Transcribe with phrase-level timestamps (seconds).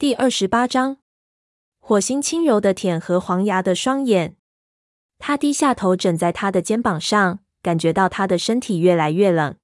[0.00, 0.98] 第二十八章，
[1.80, 4.36] 火星轻柔的舔合黄牙的双眼。
[5.18, 9.56] 他低下头枕在他的肩膀上，感觉到他的身体越来越冷。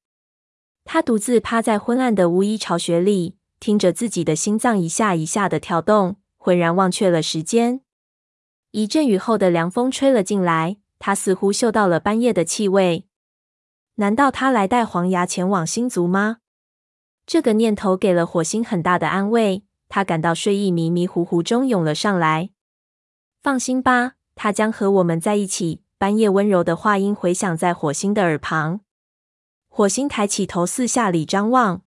[0.82, 7.82] 他独自趴在昏暗的巫医巢穴里，听着自己的心脏一下一下的跳动，浑然忘却了时间。
[8.72, 13.06] 一阵雨后的凉风吹了进来，他似乎嗅到了半夜的气味。
[13.94, 16.38] 难道他来带黄牙前往星族吗？
[17.24, 19.62] 这个念头给了火星很大的安慰。
[19.94, 22.50] 他感到睡意迷迷糊糊中涌了上来。
[23.40, 25.84] 放心吧，他将和我们在一起。
[25.98, 28.80] 半夜温柔的话音回响在火星的耳旁。
[29.68, 31.82] 火星抬起头，四下里张望。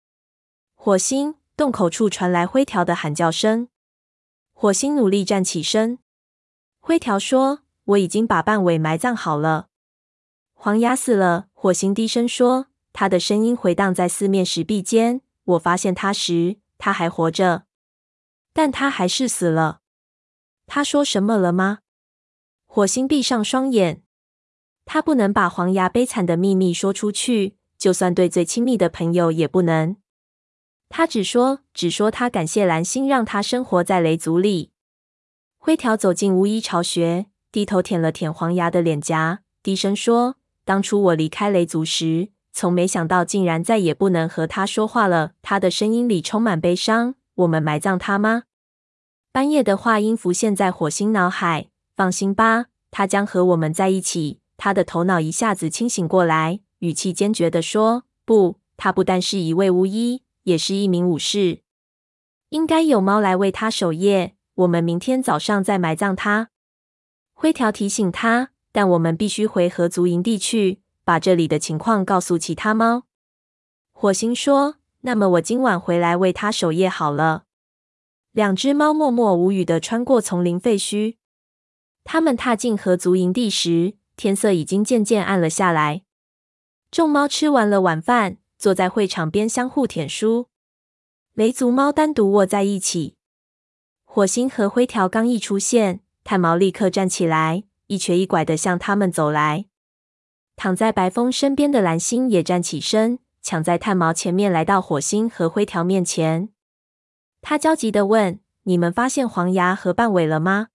[0.76, 3.66] 火星洞口处传来灰条的喊叫声。
[4.52, 5.98] 火星努力站起身。
[6.78, 9.66] 灰条说：“我已经把半尾埋葬好了。”
[10.54, 11.48] 黄牙死了。
[11.52, 15.22] 火星低声说，他的声音回荡在四面石壁间。
[15.42, 17.65] 我发现他时，他还活着。
[18.56, 19.80] 但他还是死了。
[20.66, 21.80] 他说什么了吗？
[22.64, 24.02] 火星闭上双眼。
[24.86, 29.98] 他不能把黄牙悲惨的秘密说出去，就算对最亲密的朋友也不能。
[30.88, 34.70] 他只说，只说他感谢蓝星让他生活在雷族里。
[35.58, 47.16] 灰条走进巫医巢穴，低头舔了舔黄牙的脸颊，低声说：“当初我离开雷族时，从没想到竟然再也不能和他说话了。”他的声音里充满悲伤。
[47.36, 48.44] 我们埋葬他吗？
[49.30, 51.68] 半夜的话音浮现在火星脑海。
[51.94, 54.40] 放心吧，他将和我们在一起。
[54.58, 61.60] 他的头脑一下子清醒过来，语气坚决地说：“不，他不但是一位巫医，也是一名武士。
[62.50, 64.34] 应该有猫来为他守夜。
[64.54, 66.48] 我们明天早上再埋葬他。”
[67.34, 73.04] 灰条提醒他：“但我们必须回河族营地去，把这里的情况告诉其他猫。”
[73.92, 74.76] 火星说。
[75.06, 77.44] 那么我今晚回来为他守夜好了。
[78.32, 81.14] 两只猫默默无语的穿过丛林废墟。
[82.02, 86.02] 他们踏进河族营地时，天色已经渐渐暗了下来。
[86.90, 90.48] 众猫吃完了晚饭，坐在会场边相互舔书。
[91.34, 93.14] 雷族猫单独卧在一起。
[94.04, 99.66] 火星和灰条刚一出现，炭毛立刻站起来，一瘸一拐的向他们走来。
[100.56, 103.20] 躺在白风身边的蓝星也站起身。
[103.46, 106.48] 抢在炭毛前面，来到火星和灰条面前。
[107.40, 110.70] 他焦急地问：“你们发现黄牙和半尾了吗？”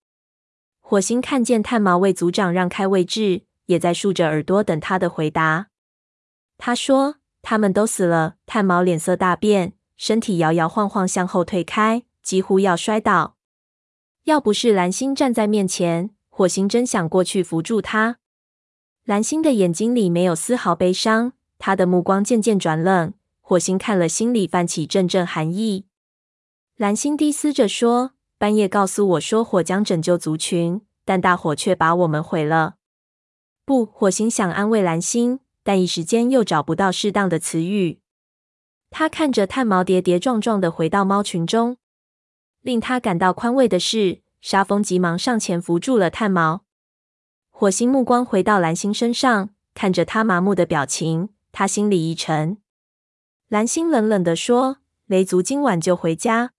[0.80, 5.68] 火星看见炭毛为族长让开位置，也在竖着耳朵等他的回答。
[6.58, 13.36] 他说：“他们都死了。”炭毛脸色大变，身体摇摇晃晃向后退开，几乎要摔倒。
[14.24, 18.20] 要不是蓝星站在面前，火星真想过去扶住他。
[19.04, 21.34] 蓝星的眼睛里没有丝毫悲伤。
[21.64, 25.86] 他的目光渐渐转冷，火星看了，心里泛起阵阵寒意。
[26.76, 32.78] 蓝星低嘶着说：“半夜告诉我说火将拯救族群，但大火却把我们毁了。”
[33.64, 38.00] 不，火星想安慰蓝星，但一时间又找不到适当的词语。
[38.90, 41.78] 他看着炭毛跌跌撞撞的回到猫群中，
[42.62, 46.64] 令他感到宽慰的是，沙风急忙上前扶住了炭毛。
[47.52, 51.30] 火星目光回到蓝星身上，看着他麻木的表情。
[51.52, 52.58] 他心里一沉，
[53.48, 56.54] 蓝星冷冷地说：“雷族今晚就回家。”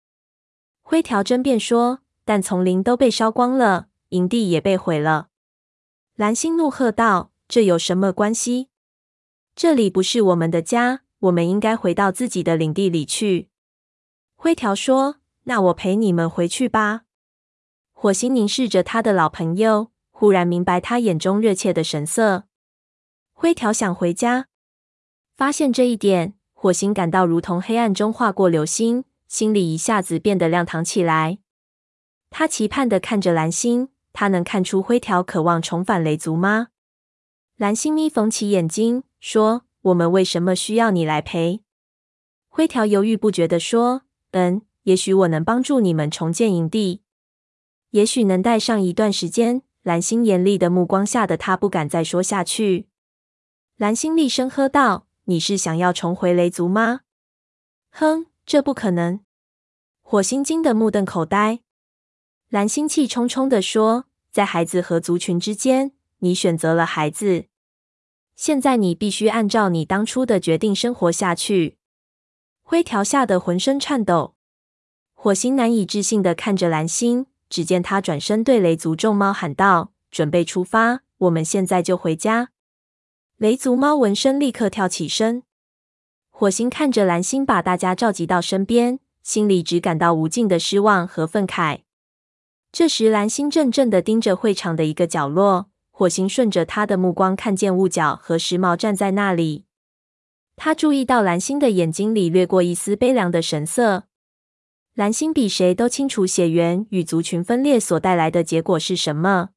[0.82, 5.28] 灰条争辩说：“但丛林都被烧光了，营地也被毁了。”
[6.16, 8.68] 蓝星怒喝道：“这有什么关系？
[9.56, 13.48] 这里不是我们的家，我们应该回到自己的领地里去。”
[14.36, 17.04] 灰条说：“那我陪你们回去吧。”
[17.94, 22.44] 火星凝视着他的老朋友，忽然明白他眼中热切的神色。
[23.32, 24.48] 灰条想回家。
[25.34, 31.38] 发现这一点，火星感到如同黑暗中划过流星，心里一下子变得亮堂起来。
[32.30, 36.68] 他期盼的看着蓝星，他能看出灰条渴望重返雷族吗？
[37.56, 41.62] 蓝星眯缝起眼睛，说：“我们为什么需要你来陪？”
[42.48, 47.02] 灰条犹豫不决地说：“嗯，也许我能帮助你们重建营地，
[47.90, 52.86] 也许能带上一段时间。”蓝星严厉的目光吓得他不敢再说下去。
[53.76, 55.08] 蓝星厉声喝道。
[55.24, 57.00] 你是想要重回雷族吗？
[57.90, 59.20] 哼，这不可能！
[60.02, 61.60] 火星惊得目瞪口呆。
[62.48, 67.46] 蓝星气冲冲地说：“在孩子和族群之间，你选择了孩子。
[68.34, 71.78] 现在你必须按照你当初的决定生活下去。”
[72.62, 74.34] 灰条吓得浑身颤抖。
[75.14, 82.50] 火星难以置信地看着蓝星，只见他转身对雷族众猫喊道：“准备出发，我们现在就回家。”
[83.42, 85.42] 雷族猫闻声立刻跳起身。
[86.30, 91.80] 火星看着蓝星把大家召集到身边，心里只感到无尽的失望和愤慨。
[92.70, 95.66] 这时，蓝星怔怔地盯着会场的一个角落。
[95.90, 99.64] 火星顺着他的目光看见雾角和时髦站在那里。
[100.54, 104.04] 他注意到蓝星的眼睛里掠过一丝悲凉的神色。
[104.94, 109.48] 蓝星比谁都清楚血缘与族群分裂所带来的结果是什么。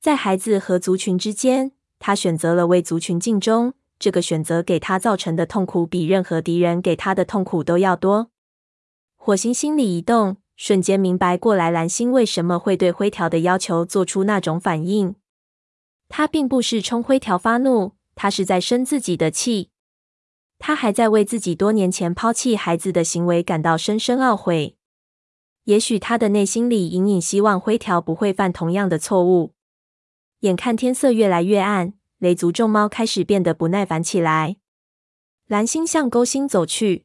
[0.00, 1.72] 在孩子和族群之间，
[2.04, 3.74] 他选择了为族群尽忠。
[3.96, 8.32] 这个选择给他造成的痛苦，比任何敌人给他的痛苦都要多。
[9.14, 15.14] 火星心里一动，瞬间明白过来，蓝星为什么会对灰条的要求做出那种反应。
[16.08, 19.70] 他并不是冲灰条发怒，他是在生自己的气。
[20.58, 24.76] 他还在为自己多年前抛弃孩子的行为感到深深懊悔。
[25.66, 29.52] 也许他的内心里隐隐希望灰条不会犯同样的错误。
[30.42, 31.94] 眼看天色越来越暗。
[32.18, 34.56] 雷族众猫开始变得不耐烦起来。
[35.48, 37.04] 蓝星向沟心走去，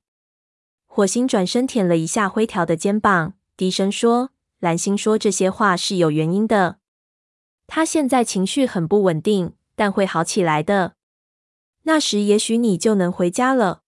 [0.86, 4.30] 火星转身舔了一下灰条的肩膀，低声说
[4.60, 6.78] ：“蓝星说这些话是有原因的。
[7.66, 10.94] 他现在情绪很不稳定，但会好起来的。
[11.84, 13.82] 那时也许你就能回家了。”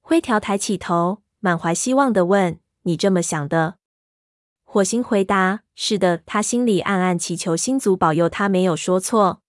[0.00, 3.76] 灰条抬起头，满怀希望的问：“你这么想的？”
[4.72, 9.42] 火星回答：“是的。”他心里暗暗祈求星族保佑他没有说错。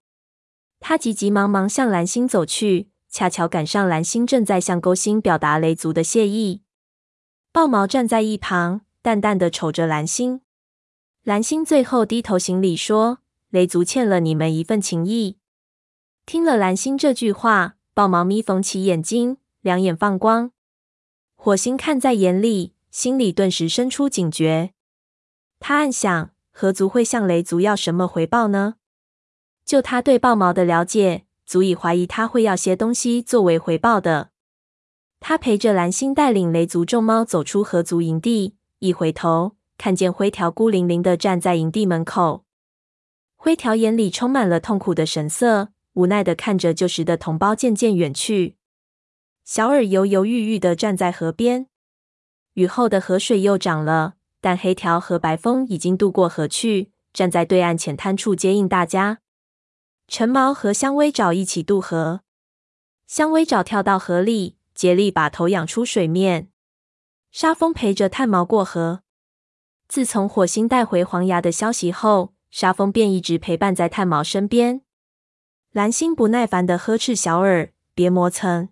[0.82, 6.64] 他急急忙忙向蓝星走去，恰巧赶上蓝星正在向沟心表达雷族的谢意。
[7.54, 10.42] 豹毛站在一旁，淡淡的瞅着蓝星。
[11.24, 13.20] 蓝星最后低头行礼说
[13.50, 15.38] ：“雷族欠了你们一份情谊。”
[16.28, 20.52] 听了蓝星这句话，豹毛眯缝起眼睛，两眼放光。
[21.36, 24.73] 火星看在眼里，心里顿时生出警觉。
[25.66, 28.76] 他暗想：何族会向雷族要什么回报呢？
[29.64, 34.32] 就他对豹毛的了解，足以怀疑他会要些东西作为回报的。
[35.22, 42.44] 他陪着蓝星带领雷族众猫走出河族营地，一回头看见灰条孤零零的站在营地门口。
[43.38, 48.58] 灰条眼里充满了痛苦的神色，无奈的看着旧时的同胞渐渐远去。
[49.46, 51.68] 小耳犹犹豫豫的站在河边，
[52.56, 59.20] 雨后的河水又涨了，但黑条和白风已经渡过河去，站在对岸浅滩处接应大家。
[60.10, 62.24] 陈毛和香威爪一起渡河，
[63.08, 66.50] 香威爪跳到河里，竭力把头仰出水面。
[67.32, 69.04] 沙风陪着炭毛过河。
[69.88, 74.82] 自从火星带回黄牙的消息后，沙风便一直陪伴在炭毛身边。
[75.72, 78.68] 蓝星不耐烦的呵斥小耳：“别磨蹭。”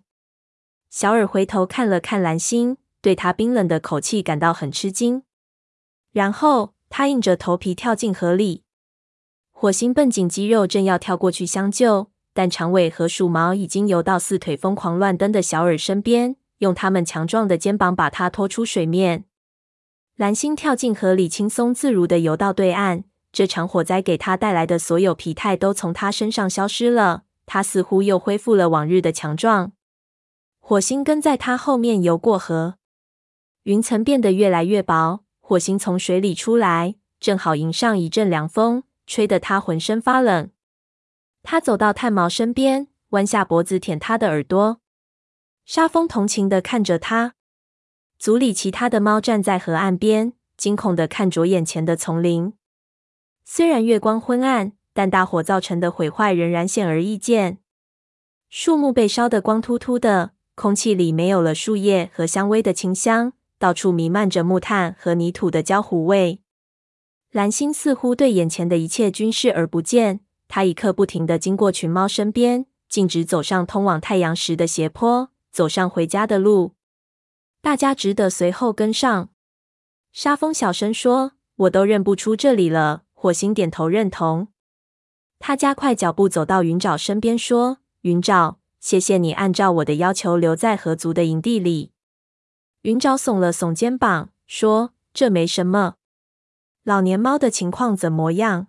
[0.90, 5.22] 小耳回头看了看蓝星，对他冰冷的口气感到很吃惊。
[6.12, 8.62] 然后他硬着头皮跳进河里。
[9.50, 19.24] 火星绷紧肌肉，正要跳过去相救，但长尾和鼠毛已经游到四腿疯狂乱蹬的小耳身边，用他们强壮的肩膀把他拖出水面。
[20.16, 23.04] 蓝星跳进河里，轻松自如地游到对岸。
[23.32, 29.72] 这场火灾给他带来的所有疲态都从他身上消失了，他似乎又恢复了往日的强壮。
[30.60, 32.74] 火星跟在他后面游过河，
[33.62, 38.84] 云层变得越来越薄，火星从水里出来，正好迎上一阵凉风。
[39.06, 40.48] 吹得他浑身发冷。
[41.42, 44.80] 他走到炭毛身边，弯下脖子舔他的耳朵。
[45.66, 47.34] 沙风同情地看着他。
[48.18, 52.54] 组里其他的猫站在河岸边，惊恐地看着眼前的丛林。
[53.44, 57.58] 虽然月光昏暗，但大火造成的毁坏仍然显而易见。
[58.48, 66.40] 树木被烧得光秃秃的，空气里没有了树叶和香味的清香，到处弥漫着木炭和泥土的焦糊味。
[67.30, 76.72] 蓝星似乎对眼前的一切均视而不见，他一刻不停的经过群猫身边，径直走上通往太阳石的斜坡，走上回家的路。
[77.60, 79.28] 大家只得随后跟上。
[80.10, 84.48] 沙风小声说：“我都认不出这里了。”火星点头认同。
[85.38, 91.92] 他加快脚步走到云爪身边，说：“云爪，谢谢你按照我的要求留在河族的营地里。”
[92.82, 95.94] 云爪耸了耸肩膀，说：“这没什么。”
[96.82, 98.66] 老年猫的情况怎么样？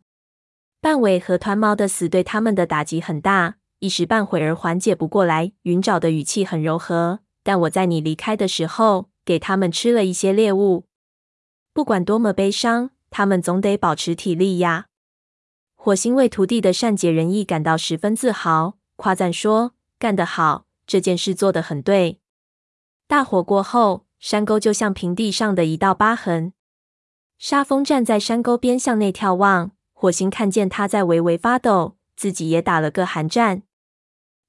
[0.79, 5.53] 半尾和团猫的死对他们的打击很大，一时半会儿缓解不过来。
[5.63, 10.85] 云爪的语气很柔和，但我在你离开的时候给他们吃了一些猎物。
[11.73, 14.85] 不管多么悲伤，他们总得保持体力呀。
[15.73, 22.19] 火星为徒弟的善解人意感到十分自豪，夸赞说：“干得好，这件事做得很对。”
[23.07, 26.53] 大火过后，山沟就像平地上的一道疤痕。
[27.37, 33.63] 沙峰站在山沟边向内眺望，火星看见他在微微发抖，自己也打了个寒战。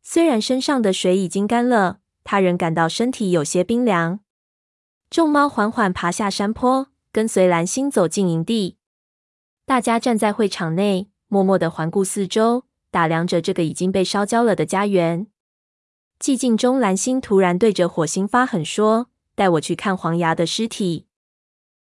[0.00, 4.20] 虽然身上的水已经干了，他仍感到身体有些冰凉。
[5.10, 8.78] 众猫缓缓爬下山坡，跟随蓝星走进营地。
[9.66, 12.62] 大家站在会场内，默默的环顾四周，
[12.92, 15.26] 打量着这个已经被烧焦了的家园。
[16.20, 21.06] 寂静中，蓝星突然对着火星发狠说：“带我去看黄牙的尸体。”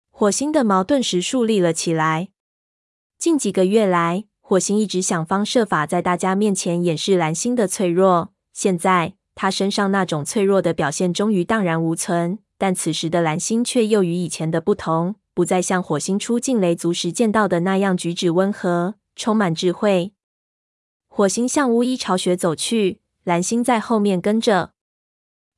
[0.09, 2.29] 火星的矛顿时竖立了起来。
[3.17, 8.33] 近几个月来，火星一直想方设法在大家面前掩饰蓝星的脆弱。
[8.53, 12.39] 现在，他身上那种脆弱的表现终于荡然无存。
[12.57, 20.13] 但此时的蓝星却又与以前的不同，不再像火星出尽雷族时见到的那样举止温和、充满智慧。
[21.07, 24.73] 火星向巫医巢穴走去，蓝星在后面跟着。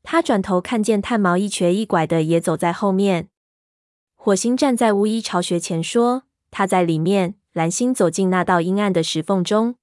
[0.03, 3.29] 他转头看见炭毛一瘸一拐的也走在后面。
[4.13, 9.75] 火星站在巫医巢穴前说：“他在里面。”蓝星走进那道阴暗的石缝中，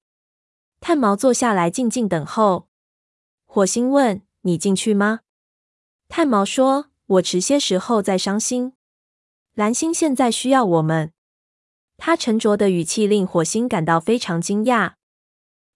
[0.80, 2.66] 炭毛坐下来静静等候。
[3.46, 5.20] 火星问：“你进去吗？”
[6.10, 8.72] 炭毛说：“我迟些时候再伤心。”
[9.54, 11.12] 蓝星现在需要我们。
[11.96, 14.94] 他沉着的语气令火星感到非常惊讶。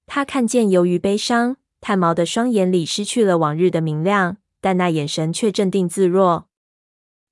[0.06, 6.48] 他看见由于悲伤，炭毛的双眼里失去了往日的明亮，但那眼神却镇定自若。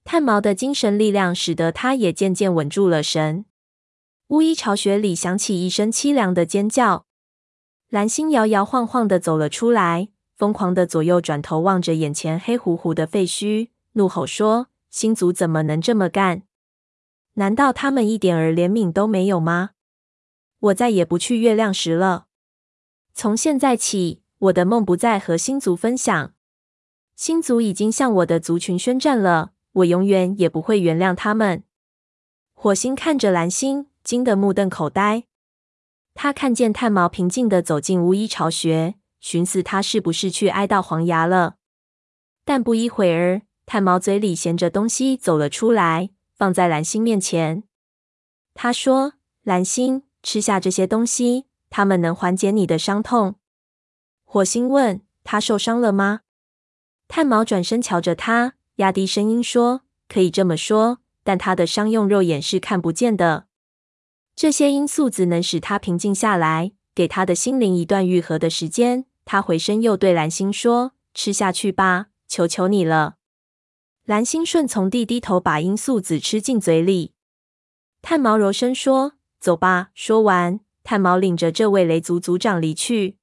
[0.04, 3.46] 炭毛的精神力量使得他也渐渐稳住了神。
[4.26, 7.06] 巫医巢穴里响起一声凄凉的尖叫，
[7.88, 16.42] 蓝星摇摇晃晃地走了出来，疯狂地左右转头望着眼前黑乎乎的废墟，怒吼说：“星族怎么能这么干？
[17.36, 19.70] 难道他们一点儿怜悯都没有吗？
[20.58, 22.26] 我再也不去月亮石了。
[23.14, 26.32] 从现在起，我的梦不再和星族分享。
[27.16, 31.64] 星族已经向我的族群宣战了。”我永远也不会原谅他们。
[32.52, 35.24] 火星看着蓝星，惊得目瞪口呆。
[36.12, 41.56] 他看见炭毛平静地走进巫医巢穴，寻思他是不是去哀悼黄牙了。
[42.44, 47.64] 但不一会儿，炭毛嘴里衔着东西走了出来，放在蓝星面前。
[48.52, 53.36] 他说：“蓝星，吃下这些东西，它们能缓解你的伤痛。”
[54.32, 56.20] 火星问：“他受伤了吗？”
[57.06, 58.54] 炭毛转身瞧着他。
[58.76, 63.44] 压低声音说：“可以这么说，但他的伤用肉眼是看不见的。
[64.34, 73.16] 这些罂粟籽能使他平静下来，给他的心灵一段愈合的时间。”他回身又对蓝星说：“吃下去吧，求求你了。”
[74.06, 77.12] 蓝星顺从地低头把罂粟籽吃进嘴里。
[78.00, 83.18] 炭毛柔声说：“走吧。”说完，炭毛领着这位雷族族长离去。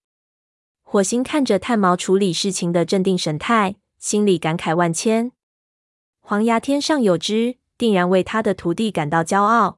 [0.92, 5.32] 火星看着炭毛处理事情的镇定神态，心里感慨万千。
[6.20, 9.78] 黄牙天上有知，定然为他的徒弟感到骄傲。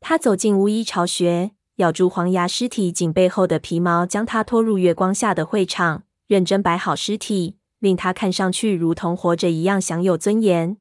[0.00, 10.78] 他走进巫医巢穴，咬住黄牙尸体颈背后的皮毛，将它拖入月光下的会场，认真摆好尸体，令他看上去如同活着一样享有尊严。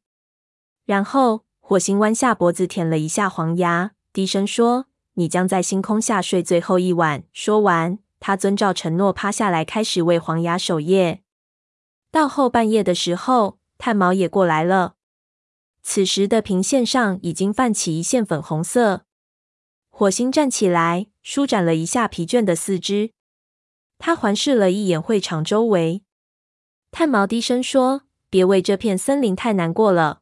[0.85, 4.85] 然后，火星弯下脖子舔了一下黄牙，低声说
[5.15, 11.23] ：“你将在星空下睡最后一晚。”说完，他遵照承诺趴下来，开始为黄牙守夜。
[12.09, 14.95] 到后半夜的时候，炭毛也过来了。
[15.81, 19.03] 此时的平线上已经泛起一线粉红色。
[19.89, 23.11] 火星站起来，舒展了一下疲倦的四肢。
[23.99, 26.03] 他环视了一眼会场周围。
[26.91, 30.21] 炭毛低声说：“别为这片森林太难过了。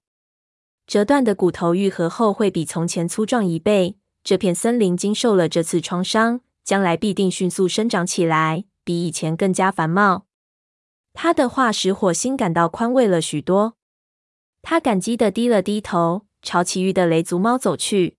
[0.87, 3.99] 折断的骨头愈合后会比从前粗壮一倍。
[4.23, 10.25] 这片森林经受了这次创伤，将来必定迅速生长起来，比以前更加繁茂。”
[11.13, 13.75] 他的话使火星感到宽慰了许多。
[14.61, 18.17] 他感激地低了低头，朝其余的雷族猫走去。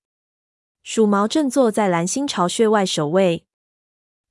[0.82, 3.46] 鼠毛正坐在蓝星巢穴外守卫。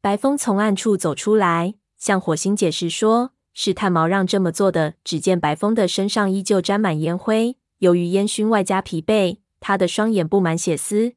[0.01, 11.13] 白风从暗处走出来，向火星解释说：“是炭毛让这么做的。”只见白风的身上依旧沾满烟灰，由于烟熏外加疲惫，他的双眼布满血丝。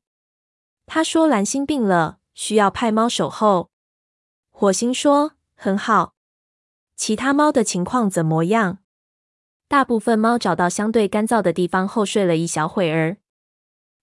[0.86, 3.71] 他说：“蓝星病了，需要派猫守候。”
[4.50, 6.14] 火星说：“很好。”
[6.97, 8.79] 其他猫的情况怎么样？
[9.67, 13.17] 大部分猫找到相对干燥的地方后睡了一小会儿。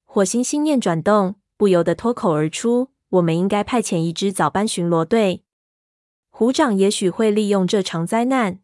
[0.04, 5.46] 火星心念转动，不由得脱口而出：“我们应该派遣一支早班巡逻队。
[6.30, 8.60] 虎掌也许会利用这场灾难。”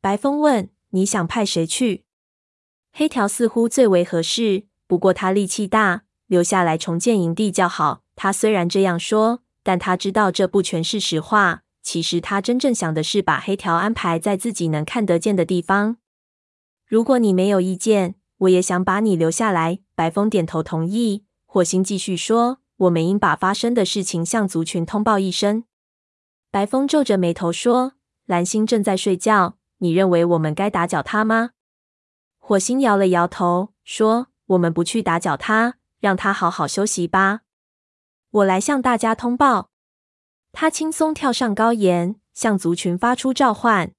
[0.00, 2.04] 白风问：“你想派谁去？”
[2.92, 8.02] 黑条似乎最为合适，不过他力气大，留下来重建营地较好。
[8.22, 11.62] 他虽然这样说，但他知道这不全是实话。
[11.80, 15.96] 其实他真正想的是把黑条安排在自己能看得见的地方。
[16.86, 19.78] 如果你没有意见，我也想把你留下来。
[19.94, 21.24] 白风点头同意。
[21.46, 25.64] 火星继续说：“我们应把发生的事情向族群通报一声。”
[26.52, 27.94] 白风皱着眉头说
[28.28, 31.52] ：“蓝星正在睡觉，你认为我们该打搅他吗？”
[32.38, 37.40] 火星摇了摇头，说：“我们不去打搅他，让他好好休息吧。
[38.30, 39.70] 我来向大家通报。”
[40.52, 43.92] 他轻松跳上高岩，向族群发出召唤。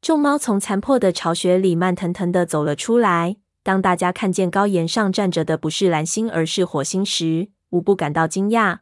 [0.00, 3.36] 众猫从残破的巢穴里慢腾腾地走了出来。
[3.62, 8.80] 当大家看见高岩上站着的不是蓝星，而是火星时，无不感到惊讶。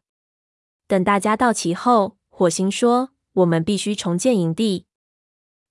[0.88, 4.86] 等大家到齐后，火星说：“我们必须重建营地。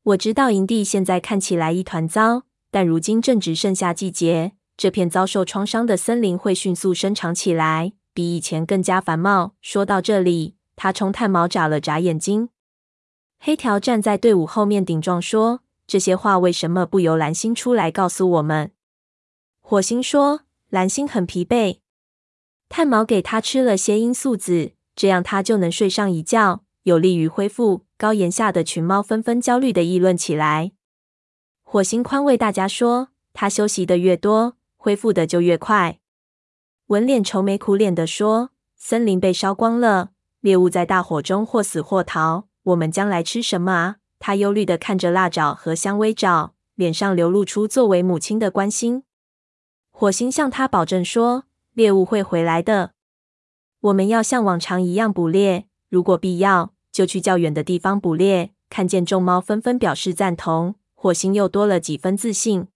[0.03, 12.49] 我知道营地现在看起来一团糟，但如今正值盛夏季节，这片遭受创伤的森林会迅速生长起来，比以前更加繁茂。”说到这里，他冲炭毛眨了眨眼睛。
[13.39, 18.73] 黑条站在队伍后面顶撞说：“这些话为什么不由蓝星出来告诉我们？”
[19.63, 21.77] 火星说：“蓝星很疲惫，
[22.67, 30.73] 炭毛给他吃了些罂粟子，这样他就能睡上一觉，有利于恢复。”高岩下的群猫纷纷焦虑的议论起来。
[31.63, 35.99] 火星宽慰大家说：“他休息的越多，恢复的就越快。”
[36.89, 49.03] 纹脸愁眉苦脸地说：“森林被烧光了，猎物在大火中或死或逃，我们将来吃什么？”他忧虑地看着蜡爪和香薇爪，脸上流露出作为母亲的关心。
[49.91, 51.43] 火星向他保证说
[51.75, 52.93] ：“猎物会回来的。
[53.81, 62.67] 我们要像往常一样捕猎，如果必要，就去较远的地方捕猎。”看见众猫纷纷表示赞同，火星又多了几分自信。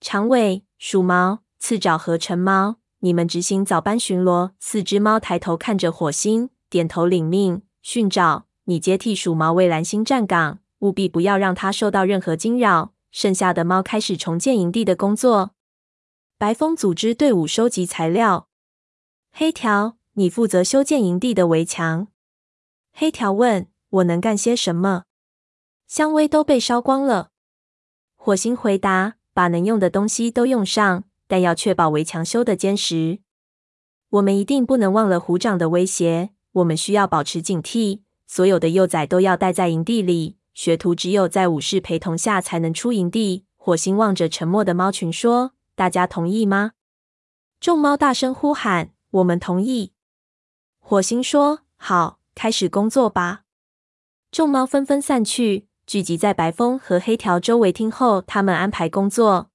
[0.00, 4.52] 长尾、鼠毛、刺爪和橙猫，你们执行早班巡逻。
[4.60, 7.62] 四只猫抬头看着火星，点头领命。
[7.82, 12.92] 训爪，你接替鼠毛为蓝星站岗，务必不要让它受到任何惊扰。
[13.10, 15.50] 剩下的猫开始重建营地的工作。
[16.38, 18.48] 白风组织队伍收集材料。
[19.32, 22.06] 黑条，你负责修建营地的围墙。
[22.92, 25.04] 黑条问：“我能干些什么？”
[25.88, 27.30] 香薇都被烧光了。
[28.14, 33.20] 火星回答：“把能用的东西都用上，但要确保围墙修得坚实。
[34.10, 36.28] 我们一定不能忘了虎掌的威胁。
[36.52, 38.02] 我们需要保持警惕。
[38.26, 40.36] 所有的幼崽都要待在营地里。
[40.52, 45.52] 学徒只有在武士陪同下才能出营地。”火星望着沉默的猫群说。
[45.74, 46.72] 大家同意吗？
[47.58, 49.92] 众猫大声呼喊：“我们同意！”
[50.80, 53.44] 火星说：“好，开始工作吧。”
[54.30, 59.51] 众猫纷纷散去，聚集在白风和黑条周围听候他们安排工作。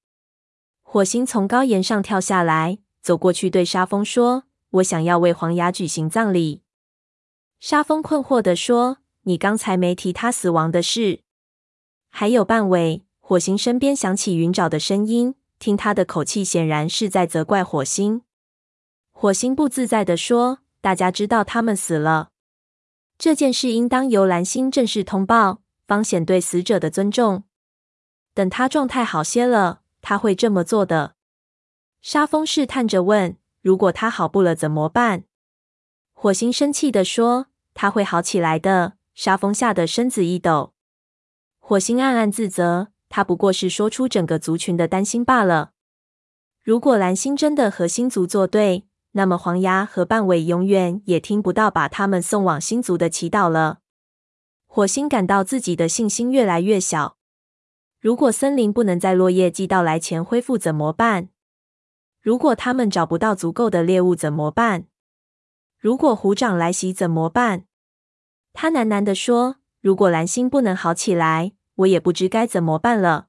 [0.90, 4.46] 火星从高岩上跳下来，走过去对沙风说
[4.80, 6.62] ：“我想要为黄牙举行葬礼。”
[7.60, 11.24] 沙风困惑地说：“你刚才没提他死亡的事。”
[12.08, 15.36] 还有半尾，火星身边响起云爪的声音。
[15.60, 18.22] 听他的口气，显然是在责怪火星。
[19.12, 22.30] 火星不自在地说：“大家知道他们死了，
[23.18, 27.44] 这件事应当由蓝星正式通报，方显对死者的尊重。
[28.34, 31.16] 等他状态好些了，他会这么做的。”
[32.02, 35.24] 沙风试探着问：“如果他好不了怎么办？”
[36.14, 40.74] 火星生气地说：“他会好起来的。”沙风吓得身子一抖。
[41.60, 42.90] 火星暗暗自责。
[43.10, 45.72] 他不过是说出整个族群的担心罢了。
[46.62, 53.80] 如果蓝星真的和星族作对，那么黄牙和半尾永远也听不到把他们送往星族的祈祷了。
[54.66, 57.17] 火星感到自己的信心越来越小。
[58.00, 61.30] 如果森林不能在落叶季到来前恢复怎么办？
[62.22, 64.86] 如果他们找不到足够的猎物怎么办？
[65.78, 67.66] 如果虎掌来袭怎么办？
[68.54, 73.28] 他喃喃地说：“如果蓝星不能好起来。”我也不知该怎么办了。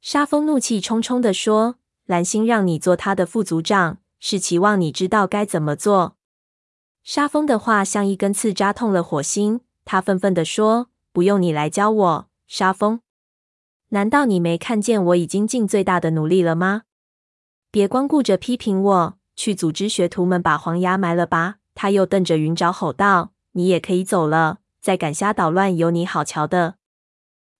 [0.00, 6.16] 沙风怒气冲冲地说：“蓝星让你做他的副族长，是期望你知道该怎么做。”
[7.04, 9.60] 沙风的话像一根刺扎痛了火星。
[9.84, 13.00] 他愤愤地说：“不用你来教我，沙风。
[13.92, 16.84] 难道你没看见我已经尽最大的努力了吗？
[17.70, 26.76] 别光顾着批评我，去组织学徒们把黄牙埋了吧。”他又瞪着云爪吼道：“你也可以走了，再敢瞎捣乱，有你好瞧的。”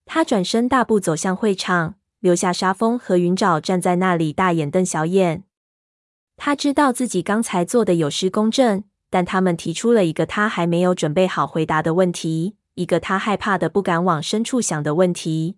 [0.07, 5.45] 他转身大步走向会场，留下沙风和云爪站在那里大眼瞪小眼。
[6.39, 15.57] 他知道自己刚才做的有失公正，但他们提出了一个他还没有准备好回答的问题，一个他害怕的不敢往深处想的问题。